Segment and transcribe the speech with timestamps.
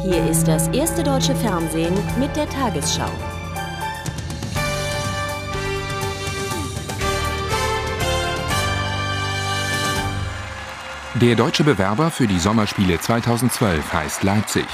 [0.00, 3.10] Hier ist das erste deutsche Fernsehen mit der Tagesschau.
[11.14, 14.66] Der deutsche Bewerber für die Sommerspiele 2012 heißt Leipzig.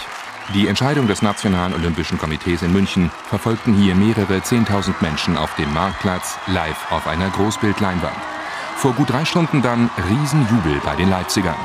[0.55, 5.73] Die Entscheidung des Nationalen Olympischen Komitees in München verfolgten hier mehrere Zehntausend Menschen auf dem
[5.73, 8.17] Marktplatz live auf einer Großbildleinwand.
[8.77, 11.57] Vor gut drei Stunden dann Riesenjubel bei den Leipzigern.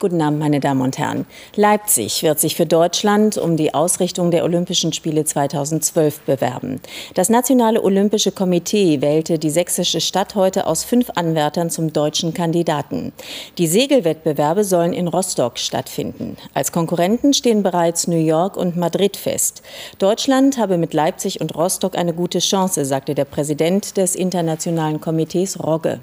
[0.00, 1.26] Guten Abend, meine Damen und Herren.
[1.56, 6.80] Leipzig wird sich für Deutschland um die Ausrichtung der Olympischen Spiele 2012 bewerben.
[7.12, 13.12] Das Nationale Olympische Komitee wählte die sächsische Stadt heute aus fünf Anwärtern zum deutschen Kandidaten.
[13.58, 16.38] Die Segelwettbewerbe sollen in Rostock stattfinden.
[16.54, 19.60] Als Konkurrenten stehen bereits New York und Madrid fest.
[19.98, 25.62] Deutschland habe mit Leipzig und Rostock eine gute Chance, sagte der Präsident des Internationalen Komitees
[25.62, 26.00] Rogge.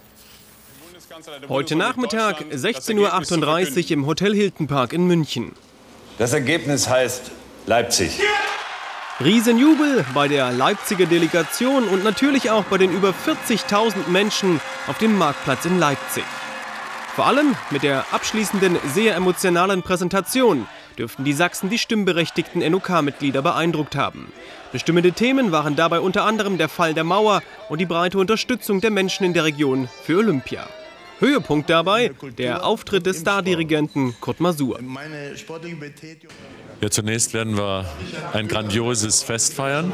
[1.49, 5.53] Heute Nachmittag 16.38 Uhr im Hotel Hilton Park in München.
[6.17, 7.31] Das Ergebnis heißt
[7.65, 8.19] Leipzig.
[9.19, 15.17] Riesenjubel bei der Leipziger Delegation und natürlich auch bei den über 40.000 Menschen auf dem
[15.17, 16.23] Marktplatz in Leipzig.
[17.15, 20.67] Vor allem mit der abschließenden, sehr emotionalen Präsentation
[20.99, 24.31] dürften die Sachsen die stimmberechtigten NOK-Mitglieder beeindruckt haben.
[24.71, 28.91] Bestimmende Themen waren dabei unter anderem der Fall der Mauer und die breite Unterstützung der
[28.91, 30.67] Menschen in der Region für Olympia.
[31.19, 34.79] Höhepunkt dabei der Auftritt des Stardirigenten Kurt Masur.
[36.81, 37.85] Ja, zunächst werden wir
[38.33, 39.91] ein grandioses Fest feiern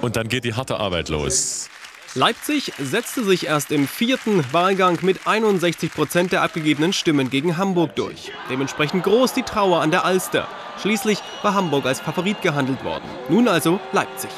[0.00, 1.68] und dann geht die harte Arbeit los.
[2.16, 7.94] Leipzig setzte sich erst im vierten Wahlgang mit 61 Prozent der abgegebenen Stimmen gegen Hamburg
[7.94, 8.32] durch.
[8.50, 10.48] Dementsprechend groß die Trauer an der Alster.
[10.82, 13.04] Schließlich war Hamburg als Favorit gehandelt worden.
[13.28, 14.30] Nun also Leipzig.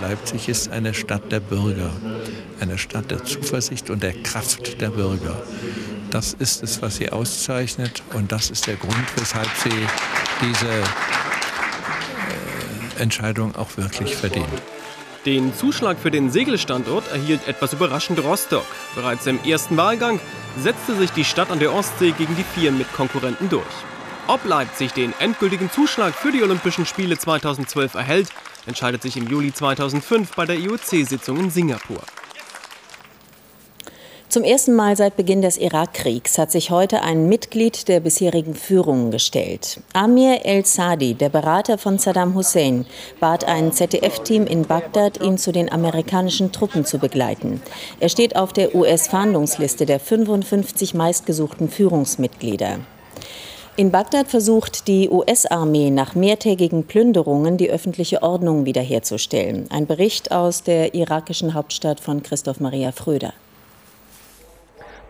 [0.00, 1.90] Leipzig ist eine Stadt der Bürger,
[2.60, 5.42] eine Stadt der Zuversicht und der Kraft der Bürger.
[6.10, 9.70] Das ist es, was sie auszeichnet und das ist der Grund, weshalb sie
[10.40, 10.82] diese äh,
[13.02, 14.46] Entscheidung auch wirklich verdient.
[15.26, 18.66] Den Zuschlag für den Segelstandort erhielt etwas überraschend Rostock.
[18.94, 20.20] Bereits im ersten Wahlgang
[20.58, 23.64] setzte sich die Stadt an der Ostsee gegen die vier Mitkonkurrenten durch.
[24.28, 28.28] Ob Leipzig den endgültigen Zuschlag für die Olympischen Spiele 2012 erhält,
[28.68, 32.00] entscheidet sich im Juli 2005 bei der IOC-Sitzung in Singapur.
[34.28, 39.10] Zum ersten Mal seit Beginn des Irakkriegs hat sich heute ein Mitglied der bisherigen Führung
[39.10, 39.80] gestellt.
[39.94, 42.84] Amir El-Sadi, der Berater von Saddam Hussein,
[43.20, 47.62] bat ein ZDF-Team in Bagdad, ihn zu den amerikanischen Truppen zu begleiten.
[48.00, 52.80] Er steht auf der US-Fahndungsliste der 55 meistgesuchten Führungsmitglieder.
[53.78, 59.68] In Bagdad versucht die US-Armee nach mehrtägigen Plünderungen die öffentliche Ordnung wiederherzustellen.
[59.70, 63.34] Ein Bericht aus der irakischen Hauptstadt von Christoph Maria Fröder.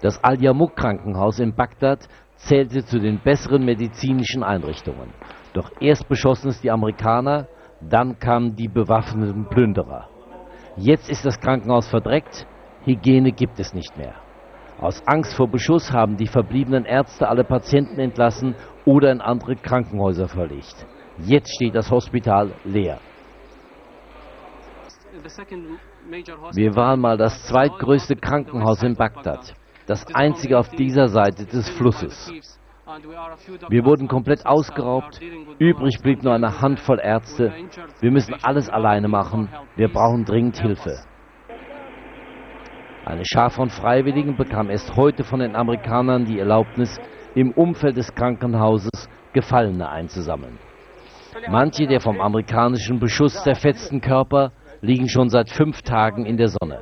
[0.02, 2.00] Das Al-Yarmouk-Krankenhaus in Bagdad
[2.36, 5.14] zählte zu den besseren medizinischen Einrichtungen.
[5.54, 7.46] Doch erst beschossen es die Amerikaner,
[7.80, 10.10] dann kamen die bewaffneten Plünderer.
[10.76, 12.46] Jetzt ist das Krankenhaus verdreckt,
[12.84, 14.16] Hygiene gibt es nicht mehr.
[14.80, 20.28] Aus Angst vor Beschuss haben die verbliebenen Ärzte alle Patienten entlassen oder in andere Krankenhäuser
[20.28, 20.86] verlegt.
[21.18, 23.00] Jetzt steht das Hospital leer.
[26.52, 29.52] Wir waren mal das zweitgrößte Krankenhaus in Bagdad,
[29.86, 32.32] das einzige auf dieser Seite des Flusses.
[33.68, 35.20] Wir wurden komplett ausgeraubt,
[35.58, 37.52] übrig blieb nur eine Handvoll Ärzte.
[38.00, 41.00] Wir müssen alles alleine machen, wir brauchen dringend Hilfe.
[43.08, 47.00] Eine Schar von Freiwilligen bekam erst heute von den Amerikanern die Erlaubnis,
[47.34, 50.58] im Umfeld des Krankenhauses Gefallene einzusammeln.
[51.48, 54.52] Manche der vom amerikanischen Beschuss zerfetzten Körper
[54.82, 56.80] liegen schon seit fünf Tagen in der Sonne.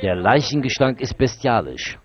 [0.00, 1.98] Der Leichengestank ist bestialisch.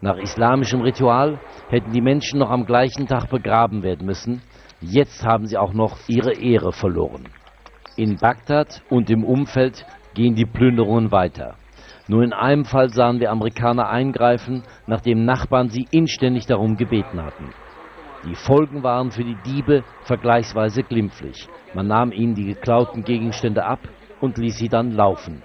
[0.00, 1.40] Nach islamischem Ritual
[1.70, 4.40] hätten die Menschen noch am gleichen Tag begraben werden müssen.
[4.80, 7.24] Jetzt haben sie auch noch ihre Ehre verloren.
[7.96, 9.84] In Bagdad und im Umfeld
[10.14, 11.56] gehen die Plünderungen weiter.
[12.08, 17.52] Nur in einem Fall sahen wir Amerikaner eingreifen, nachdem Nachbarn sie inständig darum gebeten hatten.
[18.24, 21.48] Die Folgen waren für die Diebe vergleichsweise glimpflich.
[21.74, 23.80] Man nahm ihnen die geklauten Gegenstände ab
[24.20, 25.42] und ließ sie dann laufen.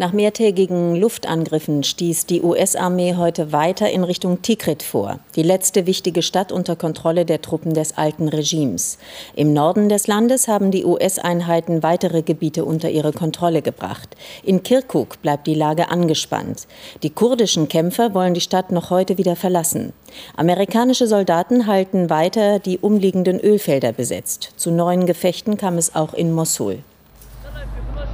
[0.00, 6.22] Nach mehrtägigen Luftangriffen stieß die US-Armee heute weiter in Richtung Tikrit vor, die letzte wichtige
[6.22, 8.96] Stadt unter Kontrolle der Truppen des alten Regimes.
[9.36, 14.16] Im Norden des Landes haben die US-Einheiten weitere Gebiete unter ihre Kontrolle gebracht.
[14.42, 16.66] In Kirkuk bleibt die Lage angespannt.
[17.02, 19.92] Die kurdischen Kämpfer wollen die Stadt noch heute wieder verlassen.
[20.34, 24.54] Amerikanische Soldaten halten weiter die umliegenden Ölfelder besetzt.
[24.56, 26.78] Zu neuen Gefechten kam es auch in Mosul.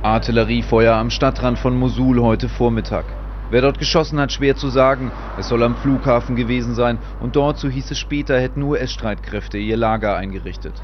[0.07, 3.07] Artilleriefeuer am Stadtrand von Mosul heute Vormittag.
[3.51, 5.11] Wer dort geschossen hat, schwer zu sagen.
[5.37, 9.77] Es soll am Flughafen gewesen sein und dort, so hieß es später, hätten US-Streitkräfte ihr
[9.77, 10.75] Lager eingerichtet.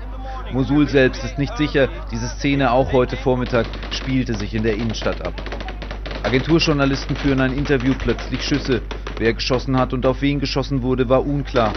[0.52, 5.24] Mosul selbst ist nicht sicher, diese Szene auch heute Vormittag spielte sich in der Innenstadt
[5.24, 5.34] ab.
[6.24, 8.82] Agenturjournalisten führen ein Interview, plötzlich Schüsse.
[9.18, 11.72] Wer geschossen hat und auf wen geschossen wurde, war unklar.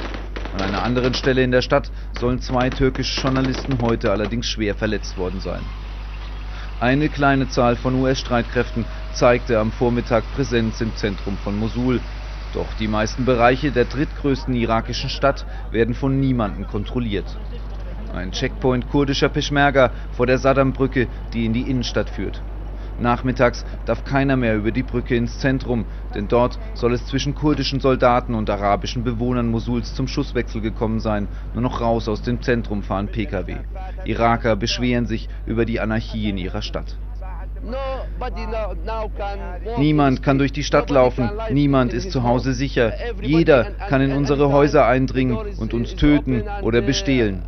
[0.56, 5.16] An einer anderen Stelle in der Stadt sollen zwei türkische Journalisten heute allerdings schwer verletzt
[5.20, 5.62] worden sein.
[6.80, 12.02] Eine kleine Zahl von US-Streitkräften zeigte am Vormittag Präsenz im Zentrum von Mosul.
[12.52, 17.38] Doch die meisten Bereiche der drittgrößten irakischen Stadt werden von niemandem kontrolliert.
[18.12, 22.44] Ein Checkpoint kurdischer Peschmerga vor der Saddam-Brücke, die in die Innenstadt führt.
[22.98, 27.80] Nachmittags darf keiner mehr über die Brücke ins Zentrum, denn dort soll es zwischen kurdischen
[27.80, 31.28] Soldaten und arabischen Bewohnern Mosuls zum Schusswechsel gekommen sein.
[31.54, 33.58] Nur noch raus aus dem Zentrum fahren Pkw.
[34.06, 36.98] Iraker beschweren sich über die Anarchie in ihrer Stadt.
[39.78, 42.94] Niemand kann durch die Stadt laufen, niemand ist zu Hause sicher.
[43.22, 47.44] Jeder kann in unsere Häuser eindringen und uns töten oder bestehlen.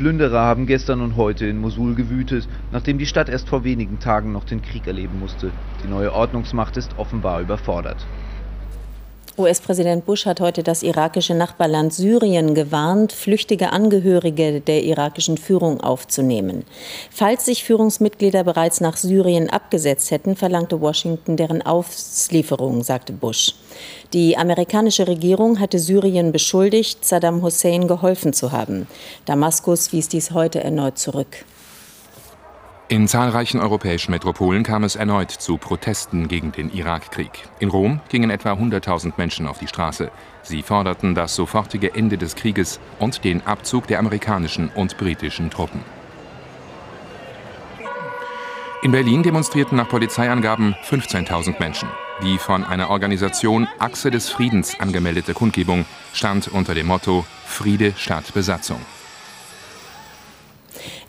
[0.00, 4.32] Plünderer haben gestern und heute in Mosul gewütet, nachdem die Stadt erst vor wenigen Tagen
[4.32, 5.52] noch den Krieg erleben musste.
[5.82, 8.08] Die neue Ordnungsmacht ist offenbar überfordert.
[9.40, 16.64] US-Präsident Bush hat heute das irakische Nachbarland Syrien gewarnt, flüchtige Angehörige der irakischen Führung aufzunehmen.
[17.10, 23.54] Falls sich Führungsmitglieder bereits nach Syrien abgesetzt hätten, verlangte Washington deren Auslieferung, sagte Bush.
[24.12, 28.86] Die amerikanische Regierung hatte Syrien beschuldigt, Saddam Hussein geholfen zu haben.
[29.24, 31.44] Damaskus wies dies heute erneut zurück.
[32.90, 37.30] In zahlreichen europäischen Metropolen kam es erneut zu Protesten gegen den Irakkrieg.
[37.60, 40.10] In Rom gingen etwa 100.000 Menschen auf die Straße.
[40.42, 45.84] Sie forderten das sofortige Ende des Krieges und den Abzug der amerikanischen und britischen Truppen.
[48.82, 51.88] In Berlin demonstrierten nach Polizeiangaben 15.000 Menschen.
[52.24, 58.34] Die von einer Organisation Achse des Friedens angemeldete Kundgebung stand unter dem Motto Friede statt
[58.34, 58.80] Besatzung.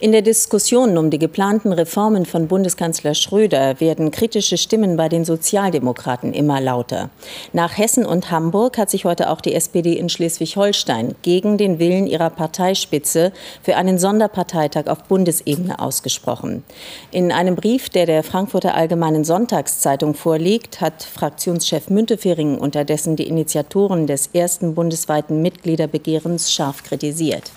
[0.01, 5.25] In der Diskussion um die geplanten Reformen von Bundeskanzler Schröder werden kritische Stimmen bei den
[5.25, 7.11] Sozialdemokraten immer lauter.
[7.53, 12.07] Nach Hessen und Hamburg hat sich heute auch die SPD in Schleswig-Holstein gegen den Willen
[12.07, 13.31] ihrer Parteispitze
[13.61, 16.63] für einen Sonderparteitag auf Bundesebene ausgesprochen.
[17.11, 24.07] In einem Brief, der der Frankfurter Allgemeinen Sonntagszeitung vorliegt, hat Fraktionschef Müntefering unterdessen die Initiatoren
[24.07, 27.51] des ersten bundesweiten Mitgliederbegehrens scharf kritisiert.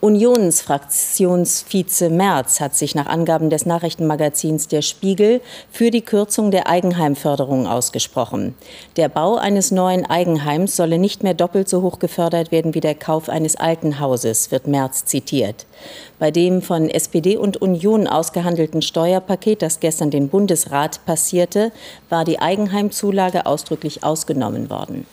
[0.00, 7.66] Unionsfraktionsvize Merz hat sich nach Angaben des Nachrichtenmagazins Der Spiegel für die Kürzung der Eigenheimförderung
[7.66, 8.54] ausgesprochen.
[8.96, 12.94] Der Bau eines neuen Eigenheims solle nicht mehr doppelt so hoch gefördert werden wie der
[12.94, 15.66] Kauf eines alten Hauses, wird Merz zitiert.
[16.18, 21.72] Bei dem von SPD und Union ausgehandelten Steuerpaket, das gestern den Bundesrat passierte,
[22.08, 25.06] war die Eigenheimzulage ausdrücklich ausgenommen worden.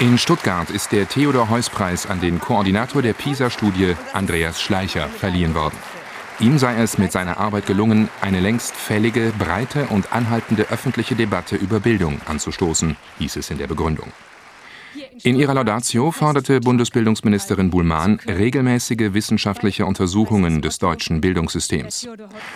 [0.00, 5.76] In Stuttgart ist der Theodor-Heuss-Preis an den Koordinator der PISA-Studie, Andreas Schleicher, verliehen worden.
[6.38, 11.54] Ihm sei es mit seiner Arbeit gelungen, eine längst fällige, breite und anhaltende öffentliche Debatte
[11.56, 14.10] über Bildung anzustoßen, hieß es in der Begründung.
[15.22, 22.08] In ihrer Laudatio forderte Bundesbildungsministerin Buhlmann regelmäßige wissenschaftliche Untersuchungen des deutschen Bildungssystems.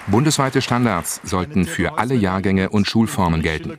[0.07, 3.77] Bundesweite Standards sollten für alle Jahrgänge und Schulformen gelten.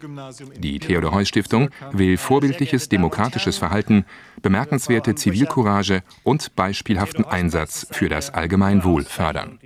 [0.57, 4.05] Die Theodor-Heuss-Stiftung will vorbildliches demokratisches Verhalten,
[4.41, 9.59] bemerkenswerte Zivilcourage und beispielhaften Einsatz für das Allgemeinwohl fördern.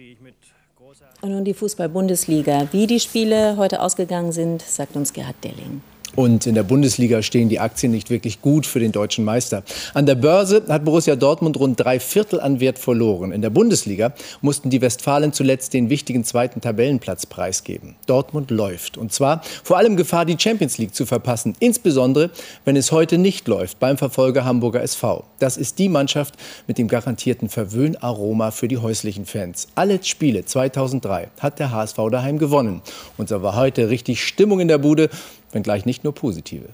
[1.22, 2.70] Und nun die Fußball-Bundesliga.
[2.72, 5.82] Wie die Spiele heute ausgegangen sind, sagt uns Gerhard Delling.
[6.16, 9.63] Und in der Bundesliga stehen die Aktien nicht wirklich gut für den deutschen Meister.
[9.94, 13.32] An der Börse hat Borussia Dortmund rund drei Viertel an Wert verloren.
[13.32, 17.96] In der Bundesliga mussten die Westfalen zuletzt den wichtigen zweiten Tabellenplatz preisgeben.
[18.08, 18.98] Dortmund läuft.
[18.98, 21.56] Und zwar vor allem Gefahr, die Champions League zu verpassen.
[21.60, 22.32] Insbesondere,
[22.66, 25.24] wenn es heute nicht läuft beim Verfolger Hamburger SV.
[25.39, 26.36] Das ist die Mannschaft
[26.68, 29.68] mit dem garantierten Verwöhnaroma für die häuslichen Fans.
[29.75, 32.82] Alle Spiele 2003 hat der HSV daheim gewonnen.
[33.18, 35.10] Und so war heute richtig Stimmung in der Bude
[35.51, 36.70] wenngleich nicht nur positive.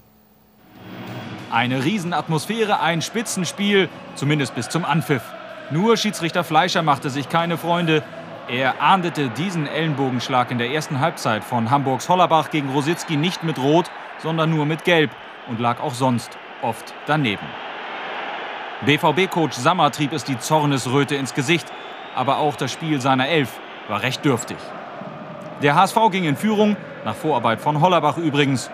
[1.50, 5.22] Eine Riesenatmosphäre, ein Spitzenspiel, zumindest bis zum Anpfiff.
[5.70, 8.02] Nur Schiedsrichter Fleischer machte sich keine Freunde.
[8.48, 13.58] Er ahndete diesen Ellenbogenschlag in der ersten Halbzeit von Hamburgs Hollerbach gegen Rositzky nicht mit
[13.58, 15.10] Rot, sondern nur mit Gelb
[15.48, 17.46] und lag auch sonst oft daneben.
[18.84, 21.66] BVB-Coach Sammer trieb es die Zornesröte ins Gesicht,
[22.14, 24.58] aber auch das Spiel seiner Elf war recht dürftig.
[25.62, 28.68] Der HSV ging in Führung, nach Vorarbeit von Hollerbach übrigens.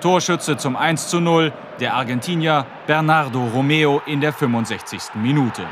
[0.00, 5.14] Torschütze zum 1 zu 0, der Argentinier Bernardo Romeo in der 65.
[5.14, 5.62] Minute.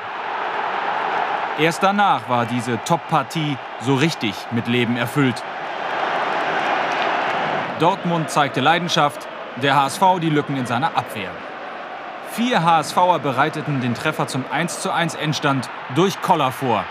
[1.58, 5.42] Erst danach war diese Top-Partie so richtig mit Leben erfüllt.
[7.80, 9.26] Dortmund zeigte Leidenschaft,
[9.62, 11.30] der HSV die Lücken in seiner Abwehr.
[12.32, 16.84] Vier HSVer bereiteten den Treffer zum 1:1 Endstand durch Koller vor.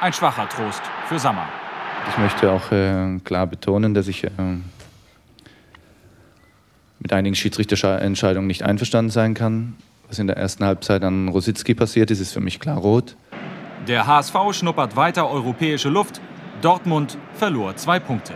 [0.00, 1.46] Ein schwacher Trost für Sammer.
[2.08, 4.30] Ich möchte auch äh, klar betonen, dass ich äh,
[6.98, 9.76] mit einigen Schiedsrichterentscheidungen nicht einverstanden sein kann.
[10.08, 13.16] Was in der ersten Halbzeit an Rositzky passiert ist, ist für mich klar rot.
[13.88, 16.20] Der HSV schnuppert weiter europäische Luft.
[16.60, 18.34] Dortmund verlor zwei Punkte.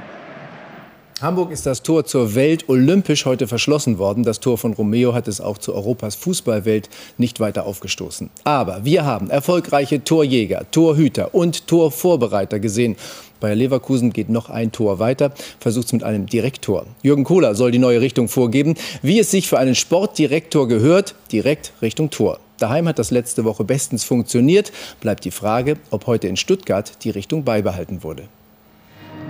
[1.21, 4.25] Hamburg ist das Tor zur Welt olympisch heute verschlossen worden.
[4.25, 8.31] Das Tor von Romeo hat es auch zu Europas Fußballwelt nicht weiter aufgestoßen.
[8.43, 12.97] Aber wir haben erfolgreiche Torjäger, Torhüter und Torvorbereiter gesehen.
[13.39, 16.85] Bei Leverkusen geht noch ein Tor weiter, versucht es mit einem Direktor.
[17.03, 21.73] Jürgen Kohler soll die neue Richtung vorgeben, wie es sich für einen Sportdirektor gehört, direkt
[21.81, 22.41] Richtung Tor.
[22.59, 24.73] Daheim hat das letzte Woche bestens funktioniert.
[25.01, 28.25] Bleibt die Frage, ob heute in Stuttgart die Richtung beibehalten wurde.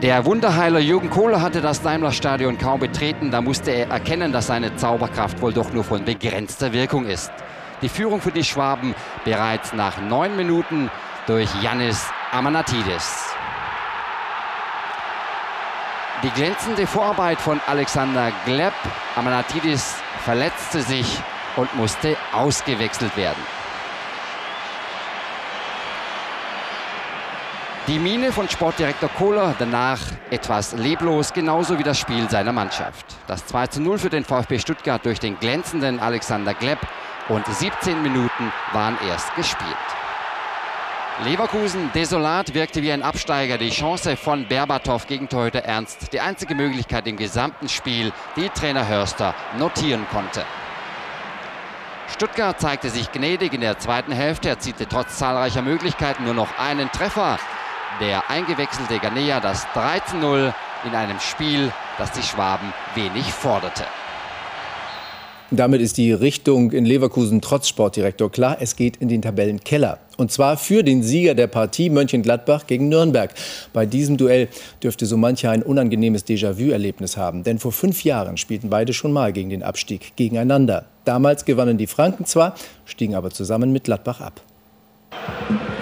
[0.02, 3.30] Der Wunderheiler Jürgen Kohler hatte das Daimler-Stadion kaum betreten.
[3.30, 7.32] Da musste er erkennen, dass seine Zauberkraft wohl doch nur von begrenzter Wirkung ist.
[7.80, 10.90] Die Führung für die Schwaben bereits nach neun Minuten
[11.26, 13.34] durch Yannis Amanatidis.
[16.22, 18.74] Die glänzende Vorarbeit von Alexander Gleb.
[19.16, 21.18] Amanatidis verletzte sich
[21.56, 23.42] und musste ausgewechselt werden.
[27.86, 29.98] Die Miene von Sportdirektor Kohler danach
[30.30, 33.04] etwas leblos, genauso wie das Spiel seiner Mannschaft.
[33.26, 36.78] Das 2 zu 0 für den VfB Stuttgart durch den glänzenden Alexander Gleb
[37.28, 39.76] und 17 Minuten waren erst gespielt.
[41.24, 43.58] Leverkusen desolat wirkte wie ein Absteiger.
[43.58, 46.10] Die Chance von Berbatov gegen Torhüter Ernst.
[46.14, 50.42] Die einzige Möglichkeit im gesamten Spiel, die Trainer Hörster notieren konnte.
[52.10, 56.90] Stuttgart zeigte sich gnädig in der zweiten Hälfte, erzielte trotz zahlreicher Möglichkeiten nur noch einen
[56.90, 57.38] Treffer
[58.00, 60.52] der eingewechselte Ganea das 13-0
[60.84, 63.84] in einem Spiel, das die Schwaben wenig forderte.
[65.50, 68.56] Damit ist die Richtung in Leverkusen trotz Sportdirektor klar.
[68.60, 69.98] Es geht in den Tabellenkeller.
[70.16, 73.32] Und zwar für den Sieger der Partie Mönchengladbach gegen Nürnberg.
[73.72, 74.48] Bei diesem Duell
[74.82, 77.44] dürfte so mancher ein unangenehmes Déjà-vu-Erlebnis haben.
[77.44, 80.86] Denn vor fünf Jahren spielten beide schon mal gegen den Abstieg gegeneinander.
[81.04, 84.40] Damals gewannen die Franken zwar, stiegen aber zusammen mit Gladbach ab.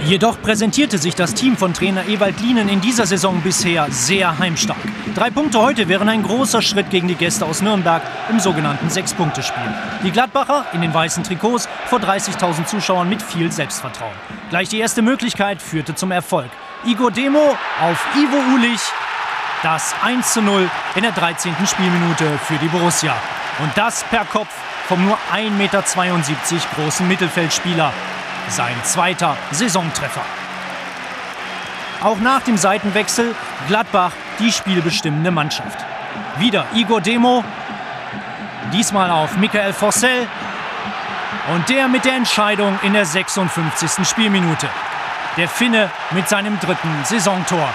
[0.05, 4.81] Jedoch präsentierte sich das Team von Trainer Ewald Lienen in dieser Saison bisher sehr heimstark.
[5.15, 9.63] Drei Punkte heute wären ein großer Schritt gegen die Gäste aus Nürnberg im sogenannten Sechs-Punkte-Spiel.
[10.03, 14.15] Die Gladbacher in den weißen Trikots vor 30.000 Zuschauern mit viel Selbstvertrauen.
[14.51, 16.51] Gleich die erste Möglichkeit führte zum Erfolg.
[16.85, 18.81] Igor Demo auf Ivo Ulich.
[19.63, 21.55] Das 1 zu 0 in der 13.
[21.65, 23.15] Spielminute für die Borussia.
[23.61, 24.53] Und das per Kopf
[24.89, 25.85] vom nur 1,72 Meter
[26.75, 27.93] großen Mittelfeldspieler
[28.49, 30.23] sein zweiter Saisontreffer.
[32.03, 33.35] Auch nach dem Seitenwechsel
[33.69, 35.79] Gladbach die spielbestimmende Mannschaft.
[36.39, 37.45] Wieder Igor Demo,
[38.73, 40.27] diesmal auf Michael Forssell
[41.55, 44.07] und der mit der Entscheidung in der 56.
[44.07, 44.69] Spielminute.
[45.37, 47.69] Der Finne mit seinem dritten Saisontor.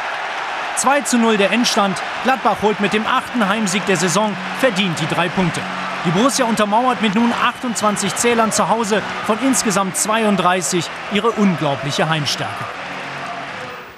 [0.75, 1.97] 2 zu 0 der Endstand.
[2.23, 5.61] Gladbach holt mit dem achten Heimsieg der Saison verdient die drei Punkte.
[6.07, 12.63] Die Borussia untermauert mit nun 28 Zählern zu Hause von insgesamt 32 ihre unglaubliche Heimstärke.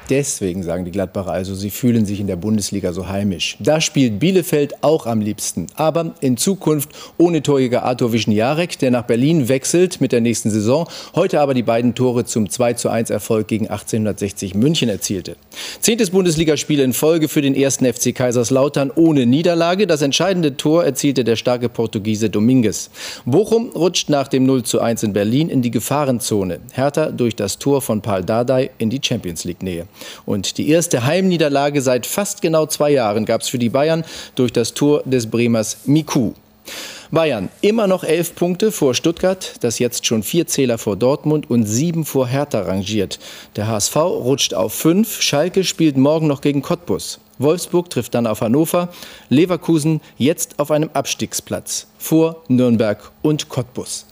[0.09, 3.57] Deswegen sagen die Gladbacher also, sie fühlen sich in der Bundesliga so heimisch.
[3.59, 5.67] Da spielt Bielefeld auch am liebsten.
[5.75, 10.87] Aber in Zukunft ohne Torjäger Artur Wischniarek, der nach Berlin wechselt mit der nächsten Saison.
[11.13, 15.35] Heute aber die beiden Tore zum 2 zu 1 Erfolg gegen 1860 München erzielte.
[15.79, 19.85] Zehntes Bundesligaspiel in Folge für den ersten FC Kaiserslautern ohne Niederlage.
[19.85, 22.89] Das entscheidende Tor erzielte der starke Portugiese Dominguez.
[23.25, 26.59] Bochum rutscht nach dem 0 zu 1 in Berlin in die Gefahrenzone.
[26.73, 29.87] Hertha durch das Tor von Paul Dardai in die Champions League Nähe.
[30.25, 34.03] Und die erste Heimniederlage seit fast genau zwei Jahren gab es für die Bayern
[34.35, 36.33] durch das Tor des Bremers Miku.
[37.11, 41.65] Bayern immer noch elf Punkte vor Stuttgart, das jetzt schon vier Zähler vor Dortmund und
[41.65, 43.19] sieben vor Hertha rangiert.
[43.55, 47.19] Der HSV rutscht auf fünf, Schalke spielt morgen noch gegen Cottbus.
[47.39, 48.89] Wolfsburg trifft dann auf Hannover,
[49.29, 54.05] Leverkusen jetzt auf einem Abstiegsplatz vor Nürnberg und Cottbus.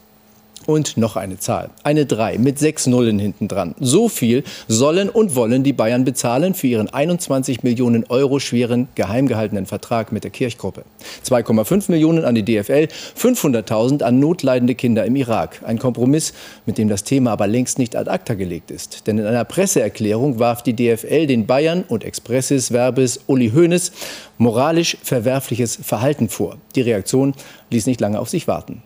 [0.68, 1.70] Und noch eine Zahl.
[1.84, 3.74] Eine 3 mit sechs Nullen hinten dran.
[3.80, 9.30] So viel sollen und wollen die Bayern bezahlen für ihren 21 Millionen Euro schweren geheim
[9.30, 10.84] gehaltenen Vertrag mit der Kirchgruppe.
[11.26, 15.62] 2,5 Millionen an die DFL, 500.000 an notleidende Kinder im Irak.
[15.66, 16.34] Ein Kompromiss,
[16.66, 19.08] mit dem das Thema aber längst nicht ad acta gelegt ist.
[19.08, 23.94] Denn in einer Presseerklärung warf die DFL den Bayern und Expressis Verbes Uli Hoeneß
[24.38, 26.58] moralisch verwerfliches Verhalten vor.
[26.76, 27.36] Die Reaktion
[27.70, 28.84] ließ nicht lange auf sich warten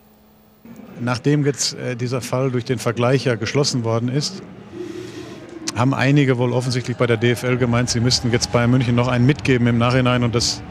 [1.01, 4.41] nachdem jetzt äh, dieser Fall durch den Vergleicher geschlossen worden ist,
[5.75, 9.25] haben einige wohl offensichtlich bei der DFL gemeint, sie müssten jetzt Bayern München noch einen
[9.25, 10.61] mitgeben im Nachhinein und das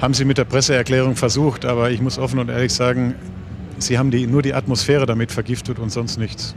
[0.00, 3.14] haben sie mit der Presseerklärung versucht, aber ich muss offen und ehrlich sagen,
[3.78, 6.54] sie haben die, nur die Atmosphäre damit vergiftet und sonst nichts.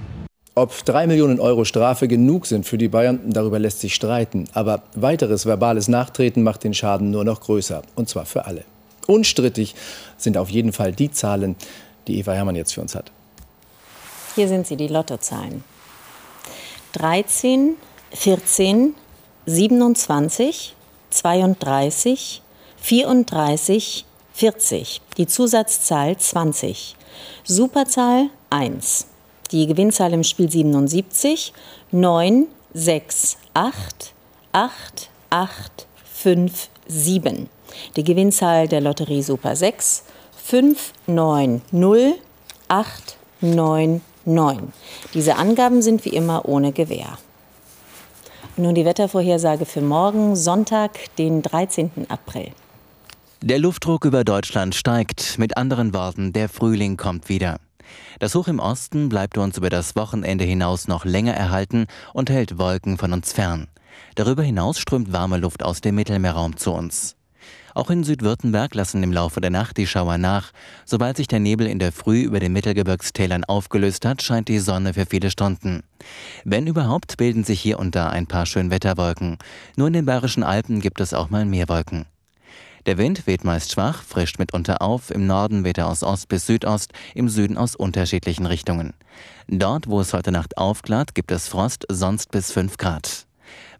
[0.55, 4.45] Ob drei Millionen Euro Strafe genug sind für die Bayern, darüber lässt sich streiten.
[4.53, 7.81] Aber weiteres verbales Nachtreten macht den Schaden nur noch größer.
[7.95, 8.63] Und zwar für alle.
[9.05, 9.75] Unstrittig
[10.17, 11.57] sind auf jeden Fall die Zahlen,
[12.07, 13.11] die Eva Hermann jetzt für uns hat.
[14.35, 15.63] Hier sind sie, die Lottozahlen.
[16.93, 17.75] 13,
[18.11, 18.95] 14,
[19.45, 20.75] 27,
[21.09, 22.41] 32,
[22.77, 25.01] 34, 40.
[25.17, 26.95] Die Zusatzzahl 20.
[27.43, 29.07] Superzahl 1.
[29.51, 31.53] Die Gewinnzahl im Spiel 77,
[31.91, 34.13] 9, 6, 8,
[34.51, 37.49] 8, 8, 5, 7.
[37.95, 40.03] Die Gewinnzahl der Lotterie Super 6,
[40.47, 42.13] 5, 9, 0,
[42.67, 44.73] 8, 9, 9.
[45.15, 47.17] Diese Angaben sind wie immer ohne Gewähr.
[48.55, 52.05] Nun die Wettervorhersage für morgen, Sonntag, den 13.
[52.09, 52.51] April.
[53.41, 55.39] Der Luftdruck über Deutschland steigt.
[55.39, 57.57] Mit anderen Worten, der Frühling kommt wieder.
[58.19, 62.59] Das Hoch im Osten bleibt uns über das Wochenende hinaus noch länger erhalten und hält
[62.59, 63.67] Wolken von uns fern.
[64.13, 67.15] Darüber hinaus strömt warme Luft aus dem Mittelmeerraum zu uns.
[67.75, 70.53] Auch in Südwürttemberg lassen im Laufe der Nacht die Schauer nach.
[70.85, 74.93] Sobald sich der Nebel in der Früh über den Mittelgebirgstälern aufgelöst hat, scheint die Sonne
[74.93, 75.83] für viele Stunden.
[76.45, 79.39] Wenn überhaupt, bilden sich hier und da ein paar Schönwetterwolken.
[79.75, 82.05] Nur in den Bayerischen Alpen gibt es auch mal mehr Wolken.
[82.85, 86.45] Der Wind weht meist schwach, frischt mitunter auf, im Norden weht er aus Ost bis
[86.45, 88.93] Südost, im Süden aus unterschiedlichen Richtungen.
[89.49, 93.25] Dort, wo es heute Nacht aufklart, gibt es Frost, sonst bis 5 Grad.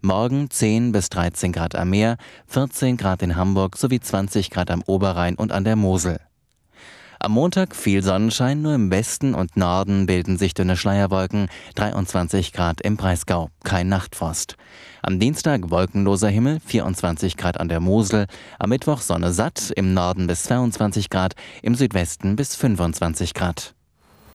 [0.02, 4.82] Morgen 10 bis 13 Grad am Meer, 14 Grad in Hamburg sowie 20 Grad am
[4.86, 6.20] Oberrhein und an der Mosel.
[7.18, 12.80] Am Montag viel Sonnenschein, nur im Westen und Norden bilden sich dünne Schleierwolken, 23 Grad
[12.82, 14.56] im Breisgau, kein Nachtfrost.
[15.02, 18.26] Am Dienstag wolkenloser Himmel, 24 Grad an der Mosel,
[18.58, 23.75] am Mittwoch Sonne satt, im Norden bis 22 Grad, im Südwesten bis 25 Grad.